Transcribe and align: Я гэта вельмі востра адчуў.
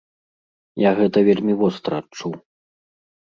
Я 0.83 0.91
гэта 0.99 1.17
вельмі 1.27 1.53
востра 1.59 1.95
адчуў. 2.05 2.33